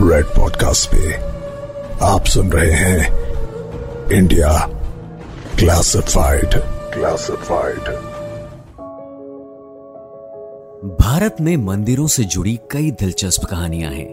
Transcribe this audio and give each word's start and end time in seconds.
Red 0.00 0.24
podcast 0.24 0.90
पे 0.90 1.14
आप 2.04 2.24
सुन 2.24 2.52
रहे 2.52 2.72
हैं 2.72 3.12
इंडिया 4.12 4.70
क्लासिफाइड 5.58 6.54
क्लासिफाइड 6.94 7.78
भारत 11.00 11.36
में 11.40 11.56
मंदिरों 11.56 12.06
से 12.06 12.24
जुड़ी 12.24 12.60
कई 12.70 12.90
दिलचस्प 12.90 13.44
कहानियाँ 13.44 13.92
हैं। 13.92 14.08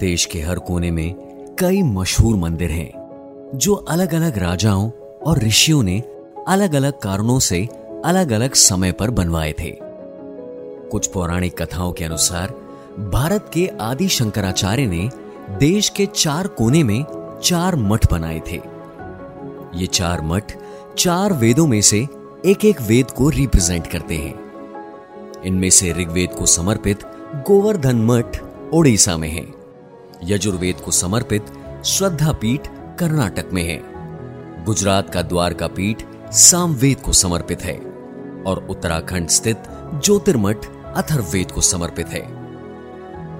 देश 0.00 0.24
के 0.24 0.40
हर 0.40 0.58
कोने 0.58 0.90
में 0.90 1.14
कई 1.60 1.82
मशहूर 1.82 2.36
मंदिर 2.36 2.70
हैं, 2.70 3.50
जो 3.54 3.74
अलग 3.74 4.14
अलग 4.14 4.38
राजाओं 4.38 4.90
और 5.26 5.38
ऋषियों 5.38 5.82
ने 5.82 6.02
अलग 6.48 6.74
अलग 6.74 6.98
कारणों 6.98 7.38
से 7.38 7.68
अलग 8.04 8.32
अलग 8.32 8.54
समय 8.54 8.92
पर 8.92 9.10
बनवाए 9.10 9.52
थे। 9.52 9.78
कुछ 10.90 11.06
पौराणिक 11.06 11.62
कथाओं 11.62 11.92
के 11.92 12.04
अनुसार 12.04 12.65
भारत 12.98 13.50
के 13.54 13.70
आदि 13.80 14.08
शंकराचार्य 14.08 14.86
ने 14.86 15.10
देश 15.58 15.88
के 15.88 16.06
चार 16.06 16.46
कोने 16.46 16.82
में 16.82 17.04
चार 17.44 17.76
मठ 17.76 18.12
बनाए 18.12 18.42
थे। 18.50 18.60
ये 19.74 19.86
चार 19.86 20.20
मठ 20.20 20.52
चार 20.98 21.32
वेदों 21.32 21.66
में 21.66 21.80
से 21.80 22.08
एक 22.46 22.64
एक 22.64 22.80
वेद 22.80 23.10
को 23.10 23.28
रिप्रेजेंट 23.28 23.86
करते 23.86 24.14
हैं। 24.14 24.34
इनमें 25.42 25.70
से 25.70 25.92
ऋग्वेद 25.92 26.30
को 26.30 26.46
समर्पित 26.46 27.04
गोवर्धन 27.34 27.96
मठ 27.96 28.42
ओडिशा 28.72 29.16
में 29.16 29.30
है। 29.30 29.46
यजुर्वेद 30.24 30.76
को 30.76 30.90
समर्पित 30.90 31.46
श्रद्धा 31.84 32.32
पीठ 32.32 32.68
कर्नाटक 32.98 33.50
में 33.52 33.62
है। 33.62 33.82
गुजरात 34.64 35.10
का 35.10 35.22
द्वारका 35.22 35.66
पीठ 35.66 36.02
सामवेद 36.32 37.00
को 37.00 37.12
समर्पित 37.12 37.62
है 37.62 37.78
और 38.46 38.66
उत्तराखंड 38.70 39.28
स्थित 39.28 39.58
ज्योतिर्मठ 40.04 40.66
अथर्ववेद 40.96 41.50
को 41.50 41.60
समर्पित 41.60 42.08
है। 42.08 42.35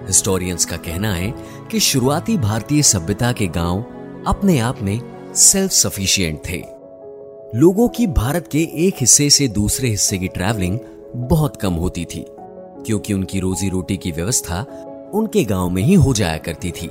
हिस्टोरियंस 0.06 0.64
का 0.64 0.76
कहना 0.76 1.12
है 1.14 1.32
कि 1.70 1.80
शुरुआती 1.80 2.36
भारतीय 2.38 2.82
सभ्यता 2.82 3.32
के 3.32 3.46
गाँव 3.46 3.84
अपने 4.26 4.58
आप 4.58 4.82
में 4.82 5.00
सेल्फ 5.34 5.72
सफिशियंट 5.72 6.40
थे। 6.48 6.62
लोगों 7.54 7.88
की 7.88 8.06
भारत 8.06 8.48
के 8.52 8.62
एक 8.86 8.94
हिस्से 9.00 9.28
से 9.30 9.48
दूसरे 9.48 9.88
हिस्से 9.88 10.18
की 10.18 10.28
ट्रैवलिंग 10.28 10.78
बहुत 11.16 11.56
कम 11.56 11.72
होती 11.74 12.04
थी, 12.04 12.24
क्योंकि 12.86 13.12
उनकी 13.12 13.40
रोजी 13.40 13.68
रोटी 13.68 13.96
की 13.96 14.10
व्यवस्था 14.10 14.60
उनके 15.14 15.44
गाँव 15.44 15.70
में 15.70 15.82
ही 15.82 15.94
हो 15.94 16.12
जाया 16.14 16.38
करती 16.38 16.70
थी। 16.72 16.86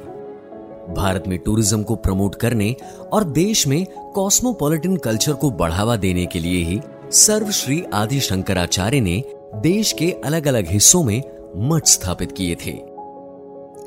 भारत 0.96 1.24
में 1.28 1.38
टूरिज़्म 1.40 1.84
को 1.84 1.96
प्रमोट 1.96 2.36
करने 2.36 2.76
और 3.14 3.24
देश 3.24 3.66
में 3.68 3.86
कॉस्मोपॉलिटन 4.16 4.96
कल्चर 4.98 5.34
को 5.34 5.52
बढ़ावा 5.52 5.96
देने 5.96 6.26
के 6.26 6.40
लिए 6.40 6.64
ही 6.64 6.80
सर्वश्री 7.12 7.84
आदि 7.94 8.20
शंकराचार्य 8.20 9.00
ने 9.02 9.24
देश 9.62 9.92
के 9.92 10.12
अलग 10.26 10.48
अलग 10.48 10.68
हिस्सों 10.68 11.04
में 11.04 11.22
मठ 11.70 11.86
स्थापित 11.86 12.32
किए 12.32 12.56
थे। 12.66 12.72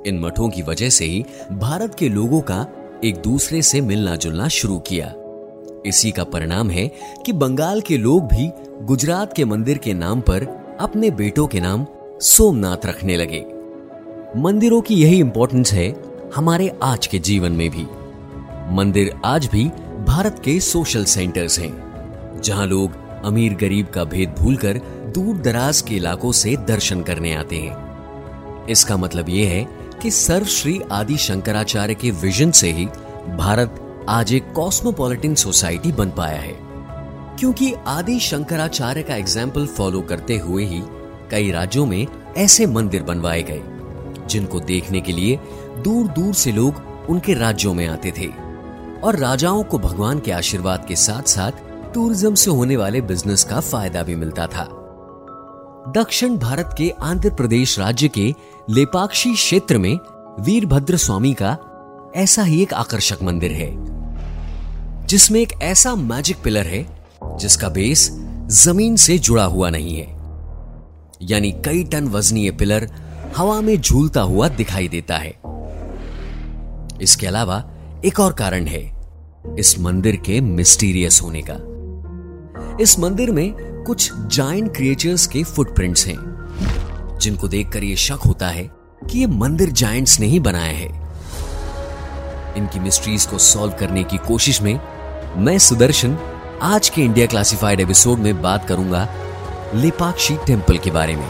इन 0.07 0.19
मठों 0.19 0.49
की 0.49 0.63
वजह 0.63 0.89
से 0.89 1.05
ही 1.05 1.25
भारत 1.53 1.95
के 1.95 2.09
लोगों 2.09 2.41
का 2.41 2.67
एक 3.05 3.17
दूसरे 3.17 3.63
से 3.63 3.81
मिलना 3.81 4.17
जुलना 4.17 4.49
शुरू 4.49 4.79
किया। 4.79 5.13
इसी 5.87 6.11
का 6.11 6.25
परिणाम 6.25 6.71
है 6.71 6.91
कि 7.27 7.33
बंगाल 7.33 7.81
के 7.81 7.97
लोग 7.97 8.25
भी 8.25 8.51
गुजरात 8.83 9.33
के 9.33 9.45
मंदिर 9.45 9.79
के 9.79 9.95
नाम 9.95 10.21
पर 10.21 10.47
अपने 10.81 11.11
बेटों 11.11 11.47
के 11.47 11.61
नाम 11.61 11.87
सोमनाथ 12.23 12.87
रखने 12.87 13.17
लगे। 13.17 13.45
मंदिरों 14.37 14.81
की 14.81 14.95
यही 14.95 15.19
इंपॉर्टेंस 15.21 15.73
है 15.73 15.95
हमारे 16.35 16.71
आज 16.83 17.07
के 17.07 17.19
जीवन 17.19 17.53
में 17.53 17.69
भी। 17.71 17.87
मंदिर 18.75 19.12
आज 19.25 19.47
भी 19.47 19.65
भारत 20.07 20.41
के 20.45 20.59
सोशल 20.61 21.05
सेंटर्स 21.05 21.59
हैं, 21.59 22.41
जहाँ 22.45 22.67
लोग 22.67 22.97
अमीर 23.25 23.55
गरीब 23.55 23.87
का 23.87 24.05
भेद 24.05 24.35
भूलकर 24.39 24.79
दूर 25.15 25.37
दराज 25.37 25.81
के 25.81 25.95
इलाकों 25.95 26.33
से 26.33 26.57
दर्शन 26.57 27.03
करने 27.03 27.35
आते 27.35 27.57
हैं। 27.57 28.67
इसका 28.67 28.97
मतलब 28.97 29.29
यह 29.29 29.49
है 29.49 29.78
कि 29.99 30.11
सर्वश्री 30.11 30.81
आदि 30.93 31.17
शंकराचार्य 31.17 31.95
के 31.95 32.11
विजन 32.13 32.51
से 32.51 32.71
ही 32.73 32.87
भारत 33.37 34.07
आज 34.09 34.33
एक 34.33 34.53
कॉस्मोपॉलिटन 34.53 35.35
सोसाइटी 35.35 35.93
बन 35.93 36.11
पाया 36.11 36.41
है। 36.41 36.56
क्योंकि 37.39 37.72
आदि 37.87 38.19
शंकराचार्य 38.21 39.03
का 39.03 39.17
एग्ज़ाम्पल 39.17 39.67
फॉलो 39.67 40.00
करते 40.00 40.37
हुए 40.39 40.65
ही 40.65 40.83
कई 41.31 41.50
राज्यों 41.50 41.87
में 41.87 42.06
ऐसे 42.37 42.67
मंदिर 42.67 43.03
बनवाए 43.03 43.43
गए, 43.43 43.62
जिनको 44.28 44.61
देखने 44.61 45.00
के 45.00 45.12
लिए 45.12 45.39
दूर 45.84 46.09
दूर 46.09 46.34
से 46.34 46.53
लोग 46.53 46.83
उनके 47.11 47.34
राज्यों 47.34 47.75
में 47.75 47.87
आते 47.87 48.12
थे। 48.19 48.28
और 49.01 49.17
राजाओं 49.17 49.62
को 49.62 49.78
भगवान 49.78 50.21
के 50.21 50.33
आशीर्वाद 50.33 50.84
के 50.89 50.97
साथ 50.97 51.28
साथ 51.28 51.67
टूरिज़्म 51.95 52.34
से 52.34 52.51
होने 52.51 52.77
वाले 52.77 53.01
बिज़नेस 53.03 53.45
का 53.45 53.61
फ़ायदा 53.61 54.03
भी 54.03 54.17
मिलता 54.17 54.47
था। 54.47 54.65
दक्षिण 55.93 56.37
भारत 56.39 56.75
के 56.78 56.91
आंध्र 57.03 57.31
प्रदेश 57.31 57.78
राज्य 57.78 58.09
के 58.09 58.34
लेपाक्षी 58.71 59.34
क्षेत्र 59.34 59.79
में 59.79 59.99
वीरभद्र 60.41 60.97
स्वामी 60.97 61.34
का 61.34 61.59
ऐसा 62.17 62.43
ही 62.43 62.62
एक 62.62 62.75
आकर्षक 62.75 63.23
मंदिर 63.23 63.53
है, 63.53 63.71
जिसमें 65.06 65.41
एक 65.41 65.53
ऐसा 65.62 65.95
मैजिक 65.95 66.37
पिलर 66.45 66.67
है, 66.67 67.07
जिसका 67.25 67.69
बेस 67.69 68.11
ज़मीन 68.47 68.97
से 68.97 69.19
जुड़ा 69.19 69.45
हुआ 69.45 69.71
नहीं 69.71 69.97
है। 69.97 70.07
यानी 71.23 71.53
कई 71.53 71.84
टन 71.84 72.09
वजनी 72.09 72.45
ये 72.45 72.51
पिलर 72.51 72.91
हवा 73.37 73.61
में 73.61 73.81
झूलता 73.81 74.21
हुआ 74.21 74.49
दिखाई 74.49 74.89
देता 74.89 75.17
है। 75.17 75.34
इसके 77.03 77.27
अलावा 77.27 77.71
एक 78.05 78.21
और 78.21 78.33
कारण 78.33 78.65
है, 78.65 78.97
इस 79.59 79.78
मंदिर 79.78 80.17
के 80.17 80.41
मिस्टीरियस 80.41 81.21
होने 81.23 81.43
का। 81.51 81.57
इस 82.81 82.99
मंदिर 82.99 83.31
में 83.31 83.55
कुछ 83.84 84.12
जाइंट 84.15 84.77
क्रिएचर्स 84.77 85.27
के 85.27 85.45
फुटप्रिंट्स 85.45 86.07
हैं। 86.07 86.38
जिनको 87.21 87.49
देखकर 87.49 87.84
यह 87.84 87.97
शक 87.97 88.27
होता 88.27 88.49
है 88.49 88.71
कि 89.03 89.19
ये 89.19 89.27
मंदिर 89.27 89.71
जाइंट्स 89.73 90.19
ने 90.21 90.27
ही 90.27 90.41
बनाया 90.41 90.73
है। 90.73 90.89
इनकी 92.56 92.81
मिस्ट्रीज 92.81 93.27
को 93.27 93.39
सॉल्व 93.39 93.73
करने 93.81 94.05
की 94.05 94.17
कोशिश 94.19 94.61
में 94.62 94.79
मैं 95.37 95.59
सुदर्शन 95.59 96.17
आज 96.62 96.89
के 96.89 97.03
इंडिया 97.03 97.27
क्लासिफाइड 97.27 97.81
एपिसोड 97.81 98.19
में 98.19 98.41
बात 98.43 98.67
करूँगा 98.69 99.09
लेपाक्षी 99.75 100.37
टेंपल 100.47 100.78
के 100.78 100.91
बारे 100.91 101.17
में। 101.17 101.28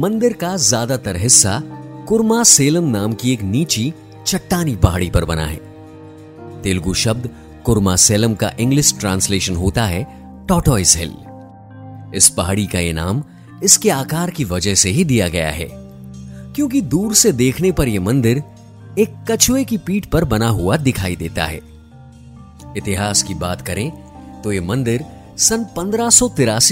मंदिर 0.00 0.32
का 0.32 0.56
ज़्यादातर 0.56 1.16
हिस्सा 1.16 1.60
कुर्मा 2.08 2.42
सेलम 2.44 2.84
नाम 2.88 3.12
की 3.12 3.32
एक 3.32 3.42
नीची 3.42 3.92
चट्टानी 4.26 4.76
पहाड़ी 4.76 5.10
पर 5.10 5.24
बना 5.24 5.46
है। 5.46 6.62
तेलुगु 6.62 6.94
शब्द 6.94 7.28
कुर्मा 7.64 7.96
सेलम 7.96 8.34
का 8.34 8.52
इंग्लिश 8.60 8.94
ट्रांसलेशन 9.00 9.56
होता 9.56 9.84
है 9.84 10.06
टॉटॉइस 10.46 10.96
हिल 10.96 11.14
इस 12.14 12.28
पहाड़ी 12.28 12.66
का 12.66 12.78
यह 12.78 12.94
नाम 12.94 13.22
इसके 13.62 13.90
आकार 13.90 14.30
की 14.30 14.44
वजह 14.44 14.74
से 14.74 14.90
ही 14.90 15.04
दिया 15.04 15.28
गया 15.28 15.50
है। 15.50 15.68
क्योंकि 16.54 16.80
दूर 16.80 17.14
से 17.14 17.32
देखने 17.32 17.72
पर 17.72 17.88
यह 17.88 18.00
मंदिर 18.00 18.42
एक 18.98 19.14
कछुए 19.30 19.64
की 19.64 19.78
पीठ 19.78 20.06
पर 20.06 20.24
बना 20.24 20.48
हुआ 20.48 20.76
दिखाई 20.76 21.16
देता 21.16 21.44
है। 21.44 21.60
इतिहास 22.76 23.22
की 23.22 23.34
बात 23.34 23.60
करें 23.60 23.90
तो 24.42 24.52
यह 24.52 24.62
मंदिर 24.62 25.04
सन 25.38 25.64
पंद्रह 25.76 26.10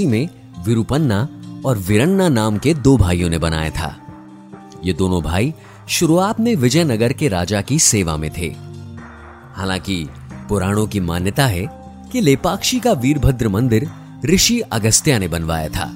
में 0.00 0.28
विरुपन्ना 0.64 1.28
और 1.64 1.78
विरन्ना 1.78 2.28
नाम 2.28 2.58
के 2.58 2.74
दो 2.74 2.96
भाइयों 2.96 3.30
ने 3.30 3.38
बनाया 3.38 3.70
था। 3.70 3.96
ये 4.84 4.92
दोनों 4.92 5.22
भाई 5.22 5.54
शुरुआत 5.88 6.40
में 6.40 6.54
विजयनगर 6.56 7.12
के 7.12 7.28
राजा 7.28 7.60
की 7.60 7.78
सेवा 7.78 8.16
में 8.16 8.30
थे। 8.30 8.54
हालाँकि 9.54 10.08
पुराणों 10.52 10.86
की 10.86 11.00
मान्यता 11.00 11.46
है 11.46 11.66
कि 12.12 12.20
लेपाक्षी 12.20 12.80
का 12.80 12.92
वीरभद्र 12.92 13.48
मंदिर 13.48 13.88
ऋषि 14.26 14.60
अगस्त्या 14.60 15.18
ने 15.18 15.28
बनवाया 15.28 15.68
था। 15.68 15.92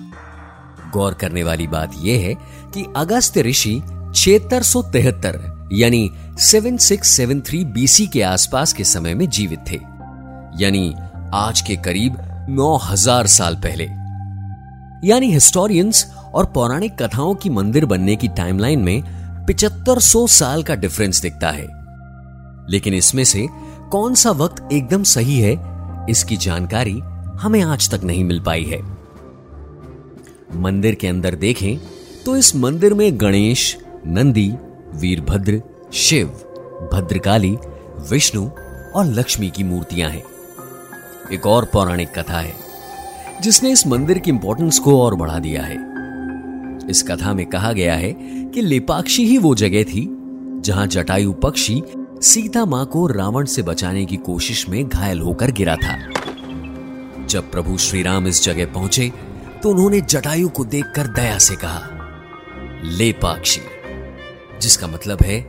गौर 0.93 1.15
करने 1.15 1.43
वाली 1.43 1.67
बात 1.67 1.93
यह 2.03 2.21
है 2.21 2.35
कि 2.75 2.87
अगस्त्य 2.97 3.43
ऋषि 3.43 3.83
छिहत्तर 4.15 5.69
यानी 5.73 6.11
7673 6.39 7.65
बीसी 7.65 8.07
के 8.07 8.23
आसपास 8.23 8.73
के 8.73 8.85
समय 8.85 9.15
में 9.15 9.29
जीवित 9.29 9.59
थे, 9.71 9.81
यानी 10.61 10.95
आज 11.35 11.61
के 11.61 11.77
करीब 11.77 12.17
9000 12.51 13.27
साल 13.27 13.55
पहले। 13.55 13.85
यानी 15.09 15.33
हिस्टोरियंस 15.33 16.15
और 16.35 16.45
पौराणिक 16.45 17.03
कथाओं 17.03 17.35
की 17.35 17.51
मंदिर 17.51 17.87
बनने 17.87 18.17
की 18.17 18.29
टाइमलाइन 18.29 18.81
में 18.81 19.03
पिचहत्तर 19.47 19.99
सौ 19.99 20.27
साल 20.27 20.63
का 20.63 20.75
डिफरेंस 20.75 21.23
दिखता 21.23 21.51
है। 21.51 21.77
लेकिन 22.71 22.95
इसमें 22.95 23.25
से 23.25 23.47
कौन 23.91 24.15
सा 24.15 24.31
वक्त 24.33 24.69
एकदम 24.73 25.03
सही 25.03 25.39
है, 25.41 25.53
इसकी 26.11 26.37
जानकारी 26.37 26.99
हमें 27.41 27.61
आज 27.63 27.91
तक 27.91 28.05
नहीं 28.05 28.25
मिल 28.25 28.41
पाई 28.41 28.65
है। 28.65 28.81
मंदिर 30.57 30.95
के 30.95 31.09
अंदर 31.09 31.35
देखें 31.35 31.79
तो 32.25 32.37
इस 32.37 32.55
मंदिर 32.57 32.95
में 32.95 33.21
गणेश, 33.21 33.77
नंदी, 34.07 34.49
वीरभद्र, 34.95 35.61
शिव, 35.95 36.27
भद्रकाली, 36.93 37.57
विष्णु 38.11 38.49
और 38.95 39.05
लक्ष्मी 39.09 39.51
की 39.51 39.65
मूर्तियाँ 39.65 40.11
हैं। 40.11 40.23
एक 41.33 41.47
और 41.47 41.65
पौराणिक 41.65 42.09
कथा 42.09 42.39
है, 42.39 42.55
जिसने 43.43 43.71
इस 43.71 43.87
मंदिर 43.87 44.19
की 44.19 44.31
इंपॉर्टेंस 44.31 44.79
को 44.79 45.01
और 45.03 45.15
बढ़ा 45.15 45.39
दिया 45.39 45.63
है। 45.63 45.79
इस 46.91 47.03
कथा 47.03 47.35
में 47.35 47.45
कहा 47.47 47.73
गया 47.73 47.95
है 47.95 48.13
कि 48.55 48.63
लेपाक्षी 48.63 49.27
ही 49.27 49.39
वो 49.39 49.55
जगह 49.55 49.85
थी, 49.85 50.09
जहाँ 50.61 50.87
जटायु 50.87 51.33
पक्षी 51.33 51.83
सीता 52.23 52.65
माँ 52.65 52.85
को 52.87 53.07
रावण 53.07 53.45
से 53.45 53.63
बचाने 53.63 54.05
की 54.07 54.17
कोशिश 54.17 54.69
में 54.69 54.89
घायल 54.89 55.21
होकर 55.21 55.51
गिरा 55.51 55.75
था। 55.77 55.97
जब 57.27 57.51
प्रभु 57.51 57.77
श्री 57.79 58.03
राम 58.03 58.27
इस 58.27 58.43
जगह 58.45 58.67
पहुँचे 58.67 59.13
तो 59.63 59.71
उन्होंने 59.71 60.01
जटायु 60.01 60.49
को 60.49 60.65
देखकर 60.65 61.07
दया 61.07 61.39
से 61.39 61.57
कहा, 61.57 61.81
ले 62.85 63.11
पाक्षी, 63.13 63.61
जिसका 64.61 64.87
मतलब 64.87 65.23
है, 65.23 65.41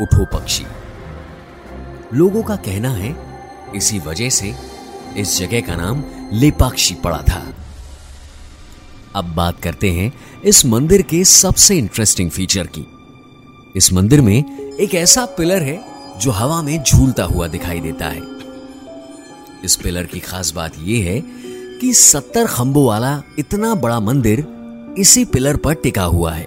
उठो 0.00 0.24
पक्षी। 0.34 0.64
लोगों 2.14 2.42
का 2.42 2.56
कहना 2.56 2.90
है, 2.90 3.14
इसी 3.74 3.98
वजह 3.98 4.28
से 4.30 4.54
इस 5.16 5.38
जगह 5.38 5.60
का 5.60 5.76
नाम 5.76 6.04
लेपाक्षी 6.32 6.94
पड़ा 6.94 7.22
था। 7.28 7.42
अब 9.16 9.34
बात 9.34 9.60
करते 9.62 9.90
हैं 9.90 10.12
इस 10.44 10.64
मंदिर 10.66 11.02
के 11.02 11.24
सबसे 11.24 11.78
इंटरेस्टिंग 11.78 12.30
फीचर 12.30 12.66
की। 12.66 12.86
इस 13.76 13.92
मंदिर 13.92 14.20
में 14.20 14.63
एक 14.80 14.94
ऐसा 14.94 15.24
पिलर 15.26 15.62
है 15.62 15.80
जो 16.20 16.30
हवा 16.30 16.62
में 16.62 16.82
झूलता 16.82 17.24
हुआ 17.24 17.46
दिखाई 17.48 17.80
देता 17.80 18.06
है। 18.06 18.22
इस 19.64 19.76
पिलर 19.76 20.04
की 20.04 20.20
खास 20.20 20.52
बात 20.52 20.72
यह 20.78 21.04
है 21.04 21.20
कि 21.80 21.92
सत्तर 21.94 22.46
खंभों 22.46 22.86
वाला 22.86 23.22
इतना 23.38 23.74
बड़ा 23.74 24.00
मंदिर 24.00 24.44
इसी 24.98 25.24
पिलर 25.24 25.56
पर 25.56 25.74
टिका 25.74 26.04
हुआ 26.04 26.32
है। 26.32 26.46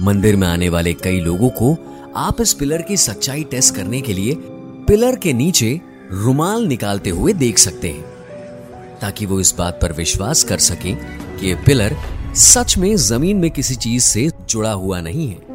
मंदिर 0.00 0.36
में 0.36 0.48
आने 0.48 0.68
वाले 0.68 0.92
कई 0.94 1.20
लोगों 1.20 1.50
को 1.50 1.76
आप 2.16 2.40
इस 2.40 2.52
पिलर 2.52 2.82
की 2.82 2.96
सच्चाई 2.96 3.44
टेस्ट 3.44 3.74
करने 3.74 4.00
के 4.00 4.14
लिए 4.14 4.36
पिलर 4.88 5.16
के 5.16 5.32
नीचे 5.32 5.80
रुमाल 6.12 6.66
निकालते 6.66 7.10
हुए 7.10 7.32
देख 7.32 7.58
सकते 7.58 7.88
हैं, 7.88 8.02
ताकि 9.00 9.26
वो 9.26 9.40
इस 9.40 9.54
बात 9.58 9.78
पर 9.82 9.92
विश्वास 9.92 10.44
कर 10.44 10.58
सके 10.58 10.94
कि 10.94 11.50
यह 11.50 11.62
पिलर 11.66 11.96
सच 12.34 12.78
में 12.78 12.94
ज़मीन 12.96 13.36
में 13.36 13.50
किसी 13.50 13.74
चीज़ 13.74 14.04
से 14.04 14.30
जुड़ा 14.48 14.72
हुआ 14.72 15.00
नहीं 15.00 15.28
है। 15.28 15.51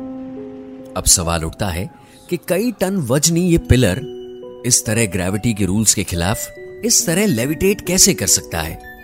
अब 0.98 1.04
सवाल 1.04 1.46
उठता 1.46 1.68
है 1.68 1.90
कि 2.30 2.38
कई 2.48 2.72
टन 2.72 2.98
वजनी 2.98 3.42
ये 3.42 3.58
पिलर 3.58 4.18
इस 4.66 4.86
तरह 4.86 5.06
ग्रेविटी 5.06 5.54
के 5.54 5.66
रूल्स 5.66 5.94
के 5.94 6.04
खिलाफ 6.04 6.48
इस 6.86 7.06
तरह 7.06 7.26
लेविटेट 7.26 7.82
कैसे 7.82 8.14
कर 8.14 8.28
सकता 8.28 8.62
है? 8.62 8.98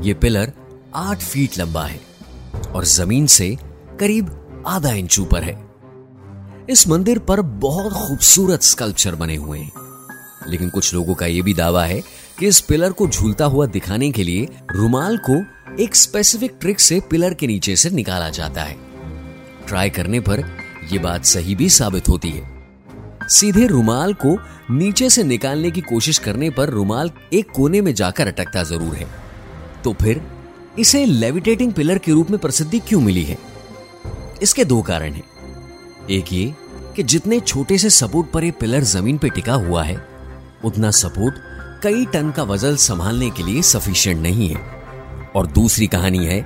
यह 0.00 0.14
पिलर 0.14 0.52
आठ 0.94 1.18
फीट 1.18 1.58
लंबा 1.58 1.84
है 1.84 2.00
और 2.74 2.84
ज़मीन 2.84 3.26
से 3.26 3.58
करीब 4.00 4.40
आधा 4.66 4.90
इंच 4.90 5.18
ऊपर 5.18 5.42
है। 5.42 5.68
इस 6.70 6.88
मंदिर 6.88 7.18
पर 7.18 7.40
बहुत 7.40 7.92
खूबसूरत 7.92 8.62
स्कल्पचर 8.62 9.14
बने 9.14 9.36
हुए 9.36 9.58
हैं। 9.58 9.72
लेकिन 10.48 10.68
कुछ 10.68 10.94
लोगों 10.94 11.14
का 11.14 11.26
यह 11.26 11.42
भी 11.42 11.54
दावा 11.54 11.84
है 11.84 12.00
कि 12.38 12.46
इस 12.46 12.60
पिलर 12.60 12.92
को 12.92 13.08
झूलता 13.08 13.44
हुआ 13.44 13.66
दिखाने 13.66 14.10
के 14.10 14.24
लिए 14.24 14.48
रुमाल 14.70 15.18
को 15.18 15.53
एक 15.80 15.94
स्पेसिफिक 15.96 16.52
ट्रिक 16.60 16.80
से 16.80 17.00
पिलर 17.00 17.34
के 17.34 17.46
नीचे 17.46 17.76
से 17.76 17.90
निकाला 17.90 18.28
जाता 18.28 18.62
है। 18.62 18.76
ट्राई 19.66 19.90
करने 19.90 20.20
पर 20.20 20.40
यह 20.92 21.02
बात 21.02 21.24
सही 21.24 21.54
भी 21.54 21.68
साबित 21.68 22.08
होती 22.08 22.30
है। 22.30 23.28
सीधे 23.28 23.66
रुमाल 23.66 24.14
को 24.14 24.36
नीचे 24.70 25.10
से 25.10 25.22
निकालने 25.22 25.70
की 25.70 25.80
कोशिश 25.80 26.18
करने 26.18 26.50
पर 26.50 26.70
रुमाल 26.70 27.10
एक 27.32 27.50
कोने 27.50 27.80
में 27.80 27.94
जाकर 27.94 28.26
अटकता 28.26 28.62
ज़रूर 28.62 28.94
है। 28.94 29.06
तो 29.84 29.92
फिर 29.92 30.22
इसे 30.78 31.04
लेविटेटिंग 31.04 31.72
पिलर 31.72 31.98
के 31.98 32.12
रूप 32.12 32.30
में 32.30 32.38
प्रसिद्धि 32.38 32.78
क्यों 32.78 33.00
मिली 33.00 33.24
है? 33.24 33.38
इसके 34.42 34.64
दो 34.64 34.82
कारण 34.82 35.12
हैं। 35.12 35.24
एक 36.10 36.32
ये 36.32 36.54
कि 36.96 37.02
जितने 37.02 37.40
छोटे 37.40 37.78
से 37.78 37.90
सपोर्ट 37.90 38.30
पर 38.30 38.44
यह 38.44 38.52
पिलर 38.60 38.82
ज़मीन 38.82 39.18
पर 39.18 39.28
टिका 39.28 39.54
हुआ 39.54 39.82
है, 39.82 40.08
उतना 40.64 40.90
सपोर्ट 40.90 41.34
कई 41.82 42.06
टन 42.06 42.30
का 42.30 42.42
वज़न 42.42 42.76
संभालने 42.76 43.30
के 43.30 43.42
लिए 43.42 43.62
सफिशिएंट 43.62 44.22
नहीं 44.22 44.48
है। 44.48 44.73
और 45.36 45.46
दूसरी 45.46 45.86
कहानी 45.86 46.24
है 46.26 46.40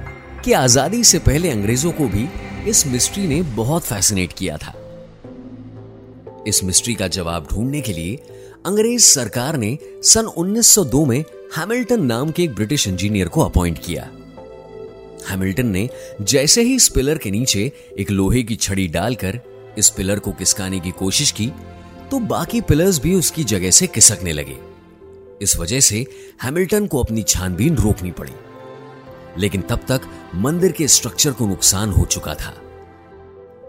कि 0.45 0.53
आज़ादी 0.53 1.03
से 1.05 1.19
पहले 1.19 1.51
अंग्रेज़ों 1.51 1.93
को 1.93 2.09
भी 2.09 2.29
इस 2.71 2.87
मिस्ट्री 2.87 3.27
ने 3.27 3.41
बहुत 3.43 3.83
फैसिनेट 3.83 4.33
किया 4.33 4.57
था। 4.57 4.75
इस 6.47 6.63
मिस्ट्री 6.65 6.95
का 6.95 7.09
जवाब 7.09 7.49
ढूँढने 7.51 7.81
के 7.81 7.93
लिए 7.93 8.17
अंग्रेज़ 8.67 9.05
सरकार 9.05 9.57
ने 9.57 9.77
सन 10.03 10.27
1902 10.29 11.05
में 11.07 11.19
हैमिल्टन 11.57 12.05
नाम 12.05 12.31
के 12.31 12.43
एक 12.43 12.55
ब्रिटिश 12.55 12.87
इंजीनियर 12.89 13.29
को 13.29 13.41
अपॉइंट 13.41 13.79
किया। 13.79 14.09
हैमिल्टन 15.31 15.67
ने 15.67 15.89
जैसे 16.23 16.63
ही 16.63 16.75
इस 16.75 16.89
पिलर 16.89 17.19
के 17.19 17.31
नीचे 17.31 17.73
एक 17.99 18.11
लोहे 18.11 18.43
की 18.43 18.57
छड़ी 18.57 18.87
डालकर 18.89 19.41
इस 19.79 19.91
पिलर 19.91 20.19
को 20.19 20.33
किसकाने 20.33 20.81
की 20.81 20.91
कोशिश 20.91 21.31
की 21.31 21.51
तो 22.11 22.19
बाकी 22.19 22.61
पिलर्स 22.61 22.99
भी 22.99 23.15
उसकी 23.15 23.45
जगह 23.45 23.71
से 23.71 23.87
किसकने 23.87 24.33
लगे। 24.33 24.57
इस 25.43 25.57
वजह 25.57 25.81
से 25.81 26.07
हैमिल्टन 26.43 26.87
को 26.87 27.03
अपनी 27.03 27.23
छानबीन 27.23 27.77
रोकनी 27.77 28.11
पड़ी। 28.11 28.33
लेकिन 29.39 29.61
तब 29.61 29.81
तक 29.89 30.01
मंदिर 30.35 30.73
के 30.73 30.89
स्ट्रक्चर 30.89 31.33
को 31.33 31.47
नुकसान 31.47 31.91
हो 31.91 32.05
चुका 32.05 32.35
था। 32.35 32.55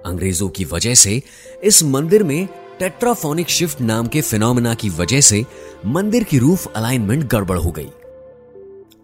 अंग्रेज़ों 0.06 0.50
की 0.50 0.66
वजह 0.66 0.94
से 0.94 1.22
इस 1.64 1.84
मंदिर 1.84 2.24
में 2.24 2.48
टेट्राफोनिक 2.80 3.50
शिफ्ट 3.50 3.82
नाम 3.82 4.08
के 4.08 4.22
फिनोमिना 4.22 4.74
की 4.74 4.90
वजह 4.90 5.22
से 5.22 5.46
मंदिर 5.86 6.24
की 6.24 6.38
रूफ 6.38 6.68
अलाइनमेंट 6.68 7.24
गड़बड़ 7.24 7.58
हो 7.58 7.72
गई। 7.72 7.90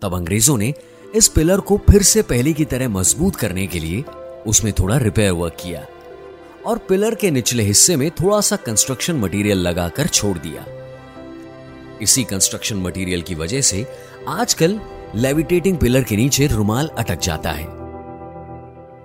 तब 0.01 0.13
अंग्रेज़ों 0.13 0.57
ने 0.57 0.73
इस 1.15 1.27
पिलर 1.27 1.59
को 1.59 1.77
फिर 1.77 2.01
से 2.01 2.21
पहले 2.21 2.53
की 2.53 2.65
तरह 2.65 2.89
मज़बूत 2.89 3.35
करने 3.35 3.67
के 3.67 3.79
लिए 3.79 4.03
उसमें 4.47 4.73
थोड़ा 4.73 4.97
रिपेयर 4.97 5.31
वर्क 5.31 5.57
किया 5.59 5.85
और 6.65 6.77
पिलर 6.77 7.15
के 7.15 7.31
निचले 7.31 7.63
हिस्से 7.63 7.95
में 7.95 8.11
थोड़ा 8.11 8.41
सा 8.41 8.55
कंस्ट्रक्शन 8.55 9.15
मटेरियल 9.15 9.57
लगाकर 9.57 10.07
छोड़ 10.07 10.37
दिया। 10.37 10.65
इसी 12.01 12.23
कंस्ट्रक्शन 12.23 12.75
मटेरियल 12.75 13.21
की 13.21 13.35
वजह 13.35 13.61
से 13.61 13.85
आजकल 14.27 14.79
लेविटेटिंग 15.15 15.77
पिलर 15.77 16.03
के 16.03 16.15
नीचे 16.15 16.47
रुमाल 16.47 16.87
अटक 16.87 17.19
जाता 17.19 17.51
है। 17.51 17.63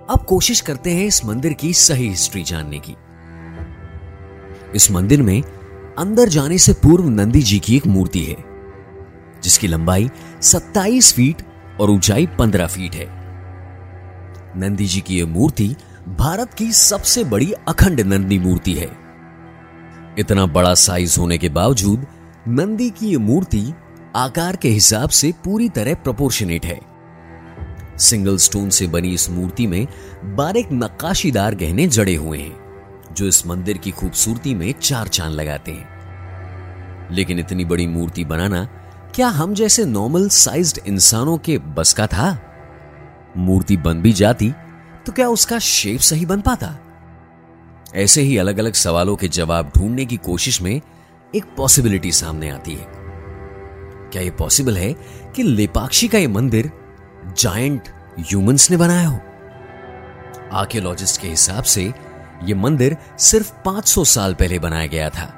अब 0.09 0.25
कोशिश 0.27 0.61
करते 0.61 0.91
हैं 0.91 1.05
इस 1.05 1.25
मंदिर 1.25 1.53
की 1.53 1.73
सही 1.73 2.09
हिस्ट्री 2.09 2.43
जानने 2.43 2.79
की। 2.79 2.95
इस 4.75 4.91
मंदिर 4.91 5.21
में 5.21 5.41
अंदर 5.97 6.29
जाने 6.29 6.57
से 6.57 6.73
पूर्व 6.73 7.09
नंदी 7.09 7.41
जी 7.41 7.59
की 7.59 7.75
एक 7.75 7.87
मूर्ति 7.87 8.23
है, 8.23 8.37
जिसकी 9.43 9.67
लंबाई 9.67 10.09
27 10.41 11.13
फीट 11.13 11.41
और 11.81 11.89
ऊंचाई 11.89 12.27
15 12.27 12.67
फीट 12.67 12.95
है। 12.95 13.07
नंदी 14.57 14.85
जी 14.85 15.01
की 15.01 15.19
यह 15.19 15.25
मूर्ति 15.25 15.75
भारत 16.09 16.53
की 16.53 16.71
सबसे 16.71 17.23
बड़ी 17.23 17.51
अखंड 17.51 18.01
नंदी 18.01 18.39
मूर्ति 18.39 18.73
है। 18.73 18.89
इतना 20.19 20.45
बड़ा 20.45 20.73
साइज़ 20.73 21.19
होने 21.19 21.37
के 21.37 21.49
बावजूद 21.49 22.07
नंदी 22.47 22.89
की 22.89 23.07
यह 23.07 23.19
मूर्ति 23.19 23.73
आकार 24.15 24.55
के 24.55 24.69
हिसाब 24.69 25.09
से 25.09 25.31
पूरी 25.31 25.69
तरह 25.69 25.93
प्रोपोर्शनेट 25.93 26.65
है। 26.65 26.79
सिंगल 27.97 28.37
स्टोन 28.37 28.69
से 28.69 28.87
बनी 28.87 29.13
इस 29.13 29.29
मूर्ति 29.29 29.67
में 29.67 29.87
बारीक 30.23 30.69
नक्काशीदार 30.73 31.55
गहने 31.55 31.87
जड़े 31.87 32.15
हुए 32.15 32.39
हैं, 32.39 32.57
जो 33.13 33.25
इस 33.25 33.47
मंदिर 33.47 33.77
की 33.77 33.91
खूबसूरती 33.91 34.55
में 34.55 34.71
चार 34.71 35.07
चाँद 35.07 35.33
लगाते 35.33 35.71
हैं। 35.71 37.09
लेकिन 37.11 37.39
इतनी 37.39 37.65
बड़ी 37.65 37.87
मूर्ति 37.87 38.25
बनाना 38.25 38.65
क्या 39.15 39.27
हम 39.27 39.53
जैसे 39.53 39.85
नॉर्मल 39.85 40.29
साइज्ड 40.29 40.79
इंसानों 40.87 41.37
के 41.37 41.57
बस 41.57 41.93
का 41.93 42.07
था? 42.07 42.41
मूर्ति 43.37 43.77
बन 43.77 44.01
भी 44.01 44.13
जाती 44.13 44.53
तो 45.05 45.11
क्या 45.11 45.29
उसका 45.29 45.59
शेप 45.59 45.99
सही 45.99 46.25
बन 46.25 46.41
पाता? 46.41 46.77
ऐसे 47.95 48.21
ही 48.21 48.37
अलग 48.37 48.59
अलग 48.59 48.73
सवालों 48.73 49.15
के 49.15 49.27
जवाब 49.27 49.71
ढूँढने 49.77 50.05
की 50.05 50.17
कोशिश 50.17 50.61
में 50.61 50.81
एक 51.35 51.45
पॉसिबिलिटी 51.57 52.11
सामने 52.11 52.49
आती 52.49 52.73
है। 52.73 53.00
क्या 54.11 54.21
यह 54.21 54.31
पॉसिबल 54.31 54.77
है 54.77 54.93
कि 55.35 55.43
लेपाक्षी 55.43 56.07
का 56.07 56.17
यह 56.17 56.29
मंदिर 56.29 56.71
जायंट 57.39 57.81
ह्यूमंस 58.19 58.71
ने 58.71 58.77
बनाया 58.77 59.07
हो? 59.07 59.19
आर्कियोलॉजिस्ट 60.53 61.21
के 61.21 61.27
हिसाब 61.27 61.63
से 61.63 61.93
यह 62.43 62.55
मंदिर 62.55 62.97
सिर्फ़ 63.19 63.53
500 63.65 64.05
साल 64.05 64.33
पहले 64.33 64.59
बनाया 64.59 64.87
गया 64.87 65.09
था। 65.09 65.37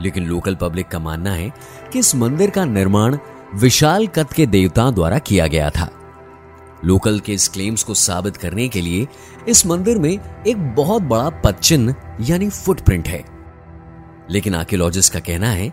लेकिन 0.00 0.24
लोकल 0.24 0.54
पब्लिक 0.54 0.88
का 0.88 0.98
मानना 0.98 1.30
है 1.30 1.52
कि 1.92 1.98
इस 1.98 2.14
मंदिर 2.14 2.50
का 2.50 2.64
निर्माण 2.64 3.18
विशाल 3.54 4.06
कद 4.06 4.32
के 4.32 4.46
देवताओं 4.46 4.94
द्वारा 4.94 5.18
किया 5.18 5.46
गया 5.46 5.70
था। 5.70 5.90
लोकल 6.84 7.20
के 7.20 7.32
इस 7.32 7.48
क्लेम्स 7.48 7.82
को 7.82 7.94
साबित 7.94 8.36
करने 8.36 8.68
के 8.68 8.80
लिए 8.80 9.08
इस 9.48 9.66
मंदिर 9.66 9.98
में 9.98 10.44
एक 10.46 10.74
बहुत 10.74 11.02
बड़ा 11.02 11.30
पदचिन्ह 11.30 11.94
यानी 12.20 12.50
फुटप्रिंट 12.50 13.08
है। 13.08 13.24
लेकिन 14.30 14.54
आर्कियोलॉजिस्ट 14.54 15.12
का 15.12 15.20
कहना 15.20 15.50
है 15.50 15.72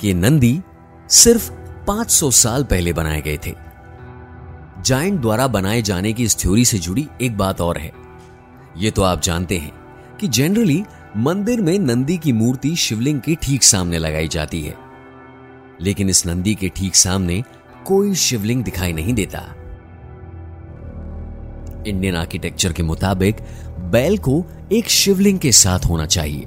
कि 0.00 0.14
नंदी 0.14 0.62
सिर्फ़ 1.08 1.52
500 1.86 2.30
साल 2.30 2.64
पहले 2.64 2.92
बनाए 2.92 3.20
गए 3.20 3.38
थे। 3.46 3.54
जाइंट 4.82 5.20
द्वारा 5.20 5.46
बनाए 5.46 5.82
जाने 5.82 6.12
की 6.12 6.24
इस 6.24 6.38
थ्योरी 6.38 6.64
से 6.64 6.78
जुड़ी 6.78 7.08
एक 7.22 7.38
बात 7.38 7.60
और 7.60 7.78
है। 7.78 7.92
यह 8.76 8.90
तो 8.90 9.02
आप 9.02 9.22
जानते 9.22 9.58
हैं 9.58 9.72
कि 10.20 10.28
जनरली 10.28 10.84
मंदिर 11.16 11.60
में 11.60 11.78
नंदी 11.78 12.18
की 12.18 12.32
मूर्ति 12.32 12.76
शिवलिंग 12.76 13.20
के 13.20 13.34
ठीक 13.34 13.62
सामने 13.62 13.98
लगाई 13.98 14.28
जाती 14.28 14.62
है। 14.62 14.74
लेकिन 15.80 16.08
इस 16.08 16.26
नंदी 16.26 16.54
के 16.54 16.68
ठीक 16.68 16.96
सामने 16.96 17.44
कोई 17.86 18.14
शिवलिंग 18.14 18.64
दिखाई 18.64 18.92
नहीं 18.92 19.14
देता। 19.14 19.54
इंडियन 21.86 22.16
आर्किटेक्चर 22.16 22.72
के 22.72 22.82
मुताबिक 22.82 23.36
बैल 23.78 24.18
को 24.18 24.44
एक 24.72 24.88
शिवलिंग 24.88 25.38
के 25.38 25.52
साथ 25.52 25.78
होना 25.78 26.06
चाहिए। 26.06 26.44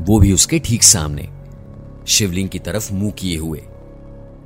वो 0.00 0.18
भी 0.18 0.32
उसके 0.32 0.58
ठीक 0.58 0.82
सामने। 0.82 1.28
शिवलिंग 2.06 2.48
की 2.48 2.58
तरफ़ 2.58 2.92
मुँह 2.92 3.12
किए 3.12 3.38
हुए। 3.38 3.64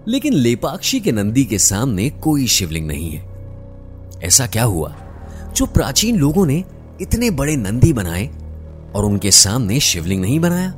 लेकिन 0.09 0.33
लेपाक्षी 0.33 1.01
के 1.01 1.13
नंदी 1.13 1.45
के 1.45 1.59
सामने 1.59 2.11
कोई 2.11 2.47
शिवलिंग 2.47 2.87
नहीं 2.87 3.11
है। 3.11 3.29
ऐसा 4.23 4.47
क्या 4.47 4.65
हुआ? 4.65 4.97
जो 5.57 5.67
प्राचीन 5.67 6.17
लोगों 6.17 6.47
ने 6.47 6.65
इतने 7.01 7.31
बड़े 7.31 7.57
नंदी 7.57 7.93
बनाए 7.93 8.27
और 8.95 9.05
उनके 9.05 9.31
सामने 9.31 9.81
शिवलिंग 9.81 10.21
नहीं 10.21 10.41
बनाया? 10.41 10.75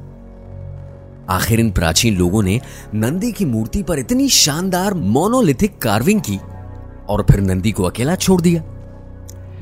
आखिर 1.28 1.60
इन 1.60 1.70
प्राचीन 1.70 2.16
लोगों 2.16 2.42
ने 2.42 2.60
नंदी 2.94 3.32
की 3.32 3.44
मूर्ति 3.44 3.82
पर 3.82 3.98
इतनी 3.98 4.28
शानदार 4.28 4.94
मोनोलिथिक 4.94 5.78
कार्विंग 5.78 6.20
की 6.20 6.36
और 7.08 7.26
फिर 7.30 7.40
नंदी 7.40 7.72
को 7.72 7.82
अकेला 7.82 8.16
छोड़ 8.16 8.40
दिया। 8.40 8.62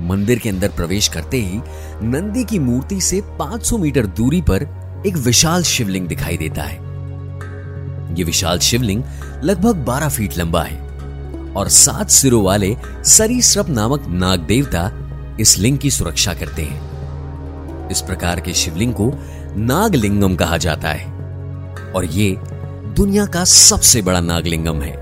मंदिर 0.00 0.38
के 0.38 0.48
अंदर 0.48 0.68
प्रवेश 0.68 1.08
करते 1.08 1.36
ही 1.36 1.60
नंदी 2.02 2.44
की 2.44 2.58
मूर्ति 2.58 3.00
से 3.00 3.20
500 3.20 3.78
मीटर 3.78 4.06
दूरी 4.06 4.40
पर 4.40 4.62
एक 5.06 5.16
विशाल 5.16 5.62
शिवलिंग 5.62 6.08
दिखाई 6.08 6.36
देता 6.36 6.62
है। 6.62 6.87
यह 8.16 8.24
विशाल 8.24 8.58
शिवलिंग 8.58 9.02
लगभग 9.44 9.84
12 9.86 10.08
फीट 10.08 10.38
लंबा 10.38 10.62
है 10.62 10.76
और 11.52 11.68
सात 11.68 12.10
सिरों 12.10 12.42
वाले 12.44 12.76
सरीसृप 13.06 13.68
नामक 13.68 14.06
नाग 14.08 14.40
देवता 14.40 14.90
इस 15.40 15.58
लिंग 15.58 15.78
की 15.78 15.90
सुरक्षा 15.90 16.34
करते 16.34 16.62
हैं। 16.62 17.88
इस 17.90 18.00
प्रकार 18.00 18.40
के 18.40 18.54
शिवलिंग 18.54 18.92
को 18.94 19.12
नागलिंगम 19.56 20.34
कहा 20.36 20.56
जाता 20.56 20.88
है 20.88 21.06
और 21.92 22.04
ये 22.04 22.36
दुनिया 22.96 23.26
का 23.26 23.44
सबसे 23.44 24.02
बड़ा 24.02 24.20
नागलिंगम 24.20 24.80
है। 24.82 24.92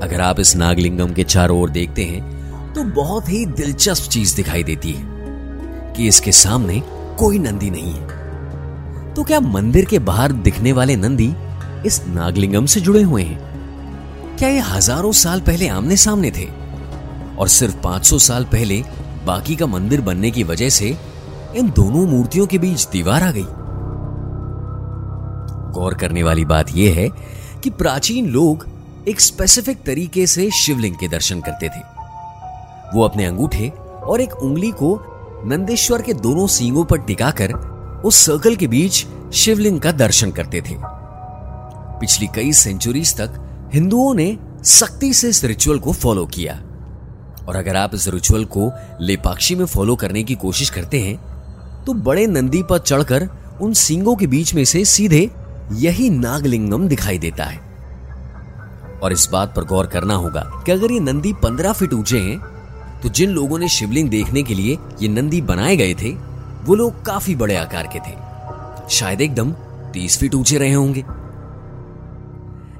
अगर 0.00 0.20
आप 0.20 0.40
इस 0.40 0.54
नागलिंगम 0.56 1.12
के 1.12 1.24
चारों 1.24 1.60
ओर 1.60 1.70
देखते 1.70 2.04
हैं 2.04 2.72
तो 2.74 2.84
बहुत 2.84 3.28
ही 3.28 3.44
दिलचस्प 3.46 4.10
चीज़ 4.10 4.34
दिखाई 4.36 4.62
देती 4.62 4.92
है 4.92 5.04
कि 5.96 6.06
इसके 6.08 6.32
सामने 6.32 6.82
कोई 7.18 7.38
नंदी 7.38 7.70
नहीं 7.70 7.92
है। 7.92 9.14
तो 9.14 9.24
क्या 9.24 9.40
मंदिर 9.40 9.84
के 9.84 9.98
बाहर 9.98 10.32
दिखने 10.32 10.72
वाले 10.72 10.96
नंदी 10.96 11.28
इस 11.86 12.06
नागलिंगम 12.06 12.66
से 12.66 12.80
जुड़े 12.80 13.02
हुए 13.02 13.22
हैं। 13.22 14.36
क्या 14.36 14.48
ये 14.48 14.58
हज़ारों 14.58 15.12
साल 15.12 15.40
पहले 15.40 15.68
आमने 15.68 15.96
सामने 15.96 16.30
थे? 16.30 16.48
और 17.38 17.48
सिर्फ़ 17.48 17.76
500 17.76 18.18
साल 18.18 18.44
पहले 18.44 18.84
बाकी 19.26 19.56
का 19.56 19.66
मंदिर 19.66 20.00
बनने 20.00 20.30
की 20.30 20.42
वजह 20.44 20.68
से 20.68 20.98
इन 21.56 21.70
दोनों 21.70 22.06
मूर्तियों 22.06 22.46
के 22.46 22.58
बीच 22.58 22.88
दीवार 22.88 23.22
आ 23.22 23.30
गई। 23.30 23.46
गौर 25.72 25.94
करने 25.94 26.22
वाली 26.22 26.44
बात 26.44 26.66
यह 26.74 26.94
है 26.94 27.08
कि 27.64 27.70
प्राचीन 27.70 28.26
लोग 28.26 28.66
एक 29.08 29.20
स्पेसिफिक 29.20 29.82
तरीके 29.82 30.26
से 30.26 30.50
शिवलिंग 30.50 30.94
के 30.94 31.08
दर्शन 31.08 31.40
करते 31.40 31.68
थे। 31.68 31.80
वो 32.94 33.02
अपने 33.02 33.24
अंगूठे 33.24 33.68
और 34.04 34.20
एक 34.20 34.32
उंगली 34.32 34.70
को 34.70 35.00
नंदेश्वर 35.44 36.02
के 36.02 36.12
दोनों 36.12 36.46
सींगों 36.46 36.84
पर 36.84 36.98
टिकाकर 36.98 37.52
उस 38.04 38.16
सर्कल 38.16 38.56
के 38.56 38.66
बीच 38.66 39.06
शिवलिंग 39.32 39.80
का 39.80 39.92
दर्शन 39.92 40.30
करते 40.30 40.60
थे। 40.60 40.95
पिछली 42.00 42.26
कई 42.34 42.52
सेंचुरीज 42.52 43.14
तक 43.16 43.42
हिंदुओं 43.74 44.14
ने 44.14 44.36
सख्ती 44.64 45.12
से 45.12 45.28
इस 45.28 45.44
रिचुअल 45.44 45.78
को 45.78 45.92
फॉलो 45.92 46.26
किया। 46.26 46.54
और 47.48 47.56
अगर 47.56 47.76
आप 47.76 47.94
इस 47.94 48.08
रिचुअल 48.08 48.44
को 48.56 48.70
लेपाक्षी 49.00 49.54
में 49.54 49.64
फॉलो 49.64 49.96
करने 49.96 50.22
की 50.22 50.34
कोशिश 50.34 50.70
करते 50.70 51.00
हैं 51.00 51.16
तो 51.84 51.94
बड़े 51.94 52.26
नंदी 52.26 52.62
पर 52.62 52.78
चढ़कर 52.78 53.28
उन 53.62 53.72
सींगों 53.72 54.14
के 54.16 54.26
बीच 54.26 54.54
में 54.54 54.64
से 54.64 54.84
सीधे 54.84 55.30
यही 55.72 56.08
नागलिंगम 56.10 56.88
दिखाई 56.88 57.18
देता 57.18 57.44
है। 57.44 57.64
और 59.02 59.12
इस 59.12 59.28
बात 59.32 59.54
पर 59.56 59.64
गौर 59.64 59.86
करना 59.86 60.14
होगा 60.14 60.40
कि 60.66 60.72
अगर 60.72 60.92
ये 60.92 61.00
नंदी 61.00 61.32
पंद्रह 61.32 61.72
फीट 61.72 61.92
ऊँचे 61.94 62.18
हैं 62.20 62.38
तो 63.02 63.08
जिन 63.08 63.30
लोगों 63.30 63.58
ने 63.58 63.68
शिवलिंग 63.68 64.08
देखने 64.10 64.42
के 64.42 64.54
लिए 64.54 64.78
ये 65.02 65.08
नंदी 65.08 65.40
बनाए 65.42 65.76
गए 65.76 65.94
थे, 65.94 66.10
वो 66.64 66.74
लोग 66.74 67.04
काफ़ी 67.04 67.34
बड़े 67.34 67.56
आकार 67.56 67.88
के 67.92 67.98
थे। 68.00 68.14
शायद 68.90 69.20
एकदम 69.20 69.52
तीस 69.92 70.18
फीट 70.18 70.34
ऊँचे 70.34 70.58
रहे 70.58 70.72
होंगे। 70.72 71.04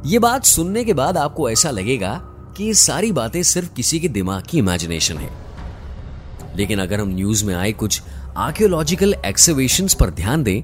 ये 0.07 0.19
बात 0.19 0.45
सुनने 0.45 0.85
के 0.85 0.93
बाद 0.95 1.17
आपको 1.17 1.51
ऐसा 1.51 1.71
लगेगा 1.71 2.15
कि 2.57 2.65
ये 2.65 2.75
सारी 2.75 3.13
बातें 3.13 3.43
सिर्फ़ 3.43 3.73
किसी 3.75 4.01
के 4.01 4.09
दिमाग 4.09 4.43
की 4.51 4.59
इमेजिनेशन 4.59 5.17
है। 5.19 5.31
लेकिन 6.57 6.79
अगर 6.79 7.01
हम 7.01 7.09
न्यूज़ 7.09 7.45
में 7.45 7.55
आए 7.55 7.73
कुछ 7.73 8.03
आर्कियोलॉजिकल 8.37 9.15
एक्सवेशन 9.27 9.89
पर 10.01 10.11
ध्यान 10.11 10.43
दें 10.43 10.63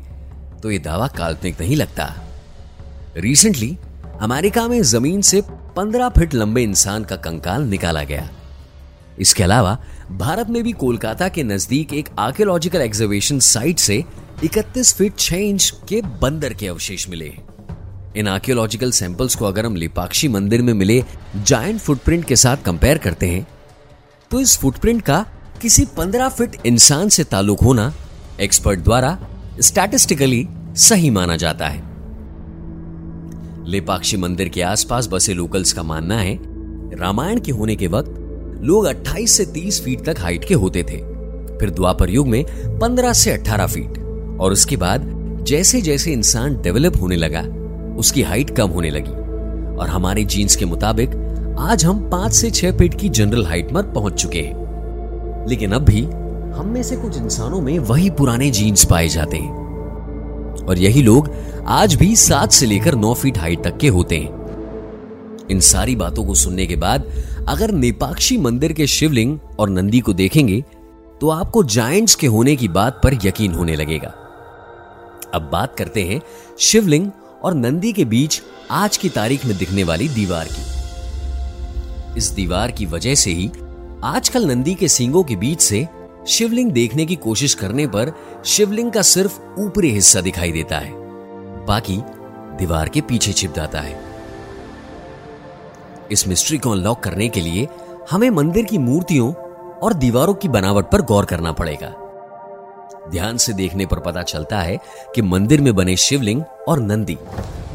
तो 0.60 0.70
यह 0.70 0.78
दावा 0.78 1.08
काल्पनिक 1.08 1.60
नहीं 1.60 1.76
लगता। 1.76 2.14
रिसेंटली 3.16 3.76
अमेरिका 4.20 4.68
में 4.68 4.82
ज़मीन 4.82 5.22
से 5.22 5.42
15 5.78 6.08
फीट 6.08 6.34
लंबे 6.34 6.62
इंसान 6.62 7.04
का 7.04 7.16
कंकाल 7.16 7.62
निकाला 7.62 8.02
गया। 8.02 8.28
इसके 9.18 9.42
अलावा, 9.42 9.78
भारत 10.12 10.50
में 10.50 10.62
भी 10.62 10.72
कोलकाता 10.72 11.28
के 11.28 11.42
नज़दीक 11.42 11.92
एक 11.92 12.08
आर्कियोलॉजिकल 12.18 12.80
एग्जिबिशन 12.80 13.38
साइट 13.38 13.78
से 13.78 14.04
31 14.44 14.94
फीट 14.94 15.16
6 15.16 15.34
इंच 15.34 15.72
के 15.88 16.02
बंदर 16.02 16.54
के 16.54 16.68
अवशेष 16.68 17.08
मिले 17.08 17.34
इन 18.16 18.28
आर्कियोलॉजिकल 18.28 18.90
सैंपल्स 18.90 19.34
को 19.34 19.44
अगर 19.44 19.66
हम 19.66 19.76
लिपाक्षी 19.76 20.28
मंदिर 20.28 20.62
में 20.62 20.74
मिले 20.74 21.04
जायंट 21.36 21.80
फुटप्रिंट 21.80 22.24
के 22.24 22.36
साथ 22.36 22.56
कंपेयर 22.56 22.98
करते 22.98 23.26
हैं 23.26 23.46
तो 24.30 24.40
इस 24.40 24.56
फुटप्रिंट 24.58 25.02
का 25.02 25.26
किसी 25.62 25.86
15 25.98 26.28
फीट 26.28 26.56
इंसान 26.66 27.08
से 27.08 27.24
ताल्लुक 27.24 27.60
होना 27.60 27.92
एक्सपर्ट 28.40 28.80
द्वारा 28.80 29.18
स्टैटिस्टिकली 29.60 30.48
सही 30.76 31.10
माना 31.10 31.36
जाता 31.36 31.68
है। 31.68 31.82
लेपाक्षी 33.70 34.16
मंदिर 34.16 34.48
के 34.48 34.62
आसपास 34.62 35.08
बसे 35.12 35.34
लोकल्स 35.34 35.72
का 35.72 35.82
मानना 35.82 36.18
है, 36.18 36.38
रामायण 37.00 37.40
के 37.40 37.52
होने 37.52 37.76
के 37.76 37.86
वक्त 37.86 38.60
लोग 38.62 38.86
28 38.86 39.26
से 39.26 39.46
30 39.46 39.80
फीट 39.82 40.04
तक 40.04 40.20
हाइट 40.20 40.44
के 40.44 40.54
होते 40.54 40.82
थे। 40.82 40.96
फिर 41.58 41.70
द्वापर 41.70 42.10
युग 42.10 42.28
में 42.28 42.44
15 42.80 43.12
से 43.12 43.38
18 43.38 43.66
फीट 43.66 43.98
और 44.40 44.52
उसके 44.52 44.76
बाद 44.76 45.10
जैसे 45.46 45.80
जैसे 45.80 46.12
इंसान 46.12 46.62
डेवलप 46.62 47.00
होने 47.00 47.16
लगा 47.16 47.42
उसकी 47.96 48.22
हाइट 48.22 48.50
कम 48.50 48.68
होने 48.68 48.90
लगी। 48.90 49.10
और 49.76 49.88
हमारे 49.88 50.24
जीन्स 50.24 50.56
के 50.56 50.64
मुताबिक, 50.64 51.10
आज 51.58 51.84
हम 51.84 52.10
पाँच 52.10 52.32
से 52.32 52.50
छह 52.50 52.72
फीट 52.72 53.00
की 53.00 53.08
जनरल 53.08 53.46
हाइट 53.46 53.72
पर 53.72 53.82
पहुँच 53.82 54.14
चुके 54.14 54.40
हैं। 54.40 55.48
लेकिन 55.48 55.72
अब 55.72 55.82
भी, 55.82 56.02
हम 56.52 56.66
में 56.66 56.82
से 56.82 56.96
कुछ 56.96 57.16
इंसानों 57.16 57.60
में 57.60 57.78
वही 57.78 58.10
पुराने 58.10 58.50
जीन्स 58.50 58.84
पाए 58.84 59.08
जाते 59.08 59.36
हैं। 59.36 59.62
और 60.68 60.78
यही 60.78 61.02
लोग 61.02 61.30
आज 61.66 61.94
भी 61.94 62.16
सात 62.16 62.52
से 62.52 62.66
लेकर 62.66 62.94
नौ 62.94 63.14
फीट 63.14 63.38
हाइट 63.38 63.64
तक 63.64 63.78
के 63.78 63.88
होते 63.88 64.16
हैं। 64.16 64.42
इन 65.50 65.60
सारी 65.60 65.96
बातों 65.96 66.24
को 66.24 66.34
सुनने 66.34 66.66
के 66.66 66.76
बाद, 66.76 67.04
अगर 67.48 67.70
नेपाक्षी 67.70 68.36
मंदिर 68.38 68.72
के 68.72 68.86
शिवलिंग 68.86 69.38
और 69.58 69.68
नंदी 69.68 70.00
को 70.00 70.12
देखेंगे 70.12 70.64
तो 71.20 71.28
आपको 71.28 71.62
जायंट्स 71.62 72.14
के 72.14 72.26
होने 72.26 72.56
की 72.56 72.68
बात 72.68 73.00
पर 73.04 73.14
यकीन 73.14 73.52
होने 73.52 73.76
लगेगा। 73.76 74.12
अब 75.34 75.48
बात 75.52 75.74
करते 75.76 76.02
हैं 76.02 76.20
शिवलिंग 76.58 77.10
और 77.44 77.54
नंदी 77.54 77.92
के 77.92 78.04
बीच 78.04 78.42
आज 78.70 78.96
की 78.96 79.08
तारीख 79.08 79.46
में 79.46 79.58
दिखने 79.58 79.84
वाली 79.84 80.08
दीवार 80.08 80.48
की। 80.50 80.72
इस 82.18 82.24
दीवार 82.24 82.70
की 82.70 82.86
वजह 82.86 83.14
से 83.14 83.30
ही 83.30 83.50
आजकल 84.04 84.46
नंदी 84.46 84.74
के 84.74 84.88
सींगों 84.88 85.24
के 85.24 85.36
बीच 85.36 85.60
से 85.60 85.88
शिवलिंग 86.28 86.72
देखने 86.72 87.06
की 87.06 87.16
कोशिश 87.16 87.54
करने 87.54 87.86
पर 87.86 88.12
शिवलिंग 88.44 88.92
का 88.92 89.02
सिर्फ़ 89.02 89.40
ऊपरी 89.58 89.90
हिस्सा 89.90 90.20
दिखाई 90.20 90.52
देता 90.52 90.78
है। 90.78 90.92
बाकी 91.66 92.02
दीवार 92.58 92.88
के 92.88 93.00
पीछे 93.00 93.32
छिप 93.32 93.54
जाता 93.54 93.80
है। 93.80 94.00
इस 96.10 96.28
मिस्ट्री 96.28 96.58
को 96.58 96.70
अनलॉक 96.70 97.00
करने 97.00 97.28
के 97.28 97.40
लिए 97.40 97.68
हमें 98.10 98.30
मंदिर 98.30 98.64
की 98.64 98.78
मूर्तियों 98.78 99.32
और 99.78 99.94
दीवारों 99.94 100.34
की 100.34 100.48
बनावट 100.48 100.90
पर 100.90 101.02
गौर 101.02 101.24
करना 101.24 101.52
पड़ेगा। 101.52 101.94
ध्यान 103.10 103.36
से 103.36 103.52
देखने 103.52 103.86
पर 103.86 103.98
पता 103.98 104.22
चलता 104.22 104.58
है 104.58 104.78
कि 105.14 105.22
मंदिर 105.22 105.60
में 105.60 105.74
बने 105.74 105.96
शिवलिंग 105.96 106.42
और 106.68 106.80
नंदी 106.80 107.16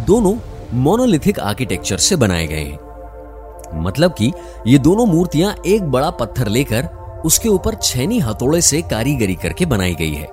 दोनों 0.07 0.35
मोनोलिथिक 0.73 1.39
आर्किटेक्चर 1.39 1.97
से 1.97 2.15
बनाए 2.15 2.47
गए 2.47 2.63
हैं। 2.63 3.81
मतलब 3.83 4.13
कि 4.13 4.31
ये 4.67 4.77
दोनों 4.77 5.05
मूर्तियाँ 5.05 5.55
एक 5.65 5.83
बड़ा 5.83 6.09
पत्थर 6.11 6.47
लेकर 6.47 6.85
उसके 7.25 7.49
ऊपर 7.49 7.75
छेनी 7.75 8.19
हथौड़े 8.19 8.61
से 8.61 8.81
कारीगरी 8.81 9.35
करके 9.35 9.65
बनाई 9.65 9.95
गई 9.95 10.13
है। 10.13 10.27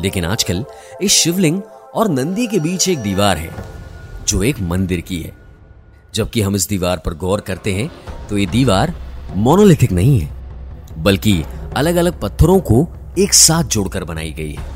लेकिन 0.00 0.24
आजकल 0.24 0.64
इस 1.02 1.12
शिवलिंग 1.12 1.60
और 1.94 2.08
नंदी 2.08 2.46
के 2.46 2.58
बीच 2.58 2.88
एक 2.88 2.98
दीवार 2.98 3.36
है, 3.36 3.50
जो 4.28 4.42
एक 4.42 4.60
मंदिर 4.60 5.00
की 5.00 5.20
है। 5.22 5.32
जबकि 6.14 6.42
हम 6.42 6.56
इस 6.56 6.68
दीवार 6.68 7.02
पर 7.06 7.14
गौर 7.14 7.40
करते 7.40 7.72
हैं 7.74 7.90
तो 8.28 8.38
ये 8.38 8.46
दीवार 8.46 8.94
मोनोलिथिक 9.36 9.92
नहीं 9.92 10.18
है, 10.20 10.30
बल्कि 10.98 11.42
अलग 11.76 11.96
अलग 11.96 12.20
पत्थरों 12.20 12.58
को 12.60 12.82
एक 13.18 13.34
साथ 13.34 13.64
जोड़कर 13.64 14.04
बनाई 14.04 14.30
गई 14.32 14.52
है। 14.52 14.70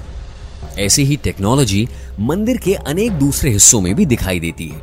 ऐसी 0.79 1.03
ही 1.05 1.17
टेक्नोलॉजी 1.17 1.87
मंदिर 2.21 2.57
के 2.57 2.75
अनेक 2.75 3.13
दूसरे 3.13 3.51
हिस्सों 3.51 3.81
में 3.81 3.95
भी 3.95 4.07
दिखाई 4.07 4.41
देती 4.41 4.69
है। 4.69 4.81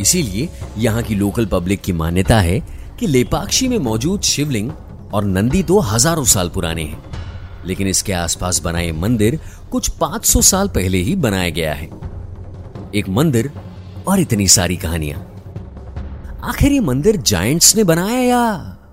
इसीलिए 0.00 0.48
यहाँ 0.78 1.02
की 1.02 1.14
लोकल 1.14 1.46
पब्लिक 1.46 1.80
की 1.80 1.92
मान्यता 1.92 2.38
है 2.40 2.60
कि 3.00 3.06
लेपाक्षी 3.06 3.68
में 3.68 3.78
मौजूद 3.78 4.20
शिवलिंग 4.20 4.70
और 5.14 5.24
नंदी 5.24 5.62
तो 5.62 5.78
हज़ारों 5.80 6.24
साल 6.24 6.48
पुराने 6.48 6.82
हैं, 6.82 7.02
लेकिन 7.66 7.88
इसके 7.88 8.12
आसपास 8.12 8.62
बनाए 8.62 8.90
मंदिर 8.92 9.38
कुछ 9.72 9.90
500 9.90 10.42
साल 10.42 10.68
पहले 10.68 10.98
ही 10.98 11.14
बनाया 11.16 11.50
गया 11.50 11.74
है। 11.74 11.90
एक 12.94 13.08
मंदिर 13.08 13.50
और 14.08 14.20
इतनी 14.20 14.48
सारी 14.48 14.76
कहानियाँ। 14.76 15.20
आखिर 16.44 16.72
ये 16.72 16.80
मंदिर 16.80 17.16
जायंट्स 17.16 17.76
ने 17.76 17.84
बनाया 17.84 18.20
या 18.20 18.42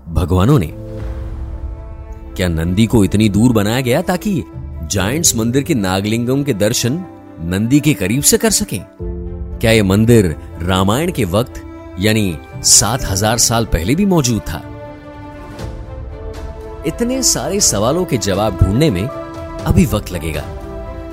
भगवानों 0.08 0.58
ने? 0.58 0.81
क्या 2.36 2.48
नंदी 2.48 2.86
को 2.86 3.04
इतनी 3.04 3.28
दूर 3.28 3.52
बनाया 3.52 3.80
गया 3.80 4.02
ताकि 4.02 4.42
जायंट्स 4.90 5.34
मंदिर 5.36 5.62
के 5.62 5.74
नागलिंगम 5.74 6.42
के 6.44 6.54
दर्शन 6.54 7.04
नंदी 7.40 7.80
के 7.80 7.94
करीब 7.94 8.22
से 8.22 8.38
कर 8.38 8.50
सकें? 8.50 8.80
क्या 9.60 9.70
यह 9.70 9.84
मंदिर 9.84 10.36
रामायण 10.62 11.12
के 11.12 11.24
वक्त, 11.24 11.62
यानी 11.98 12.36
सात 12.64 13.04
हज़ार 13.04 13.38
साल 13.38 13.66
पहले 13.66 13.94
भी 13.94 14.06
मौजूद 14.06 14.40
था? 14.40 14.62
इतने 16.86 17.22
सारे 17.22 17.60
सवालों 17.60 18.04
के 18.04 18.18
जवाब 18.18 18.58
ढूँढने 18.62 18.90
में 18.90 19.02
अभी 19.02 19.86
वक्त 19.86 20.12
लगेगा। 20.12 20.42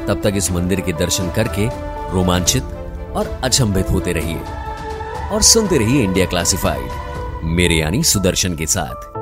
तब 0.08 0.22
तक 0.24 0.34
इस 0.36 0.52
मंदिर 0.52 0.82
के 0.82 0.94
दर्शन 0.94 1.32
करके 1.32 1.68
रोमांचित 2.14 2.64
और 3.16 3.40
अचंभित 3.44 3.92
होते 3.92 4.14
रहिए। 4.14 4.40
और 5.32 5.42
सुनते 5.42 5.78
रहिए 5.78 6.04
इंडिया 6.04 6.26
क्लासिफाइड, 6.26 7.46
मेरे 7.46 7.76
यानी 7.76 8.04
सुदर्शन 8.04 8.56
के 8.56 8.66
साथ। 8.66 9.19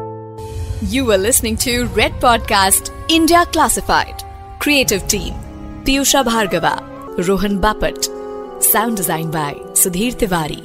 You 0.81 1.11
are 1.11 1.17
listening 1.17 1.57
to 1.57 1.87
Red 1.87 2.11
Podcast 2.21 2.91
India 3.09 3.43
Classified. 3.47 4.23
Creative 4.59 5.07
Team 5.07 5.33
Piyusha 5.83 6.23
Bhargava, 6.23 7.27
Rohan 7.27 7.59
Bapat. 7.59 8.61
Sound 8.61 8.95
design 8.95 9.31
by 9.31 9.53
Sudhir 9.73 10.13
Tiwari. 10.13 10.61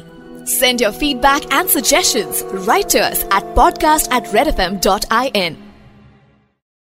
Send 0.47 0.83
your 0.83 0.93
feedback 0.93 1.51
and 1.51 1.67
suggestions 1.67 2.43
right 2.69 2.87
to 2.91 3.01
us 3.01 3.25
at 3.31 3.43
podcast 3.55 4.11
at 4.11 4.25
redfm.in. 4.25 5.62